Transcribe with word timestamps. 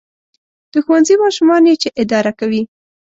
•د 0.71 0.73
ښوونځي 0.85 1.15
ماشومان 1.23 1.63
یې 1.69 1.75
چې 1.81 1.89
اداره 2.01 2.31
کوي. 2.39 2.61